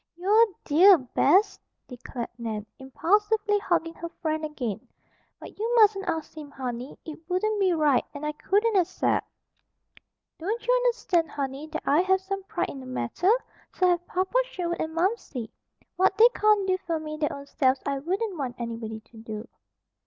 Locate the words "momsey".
14.95-15.51